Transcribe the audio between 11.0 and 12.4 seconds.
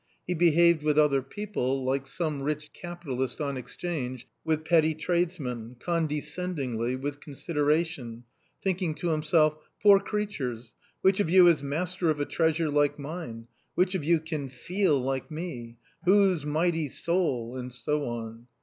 which of you is master of a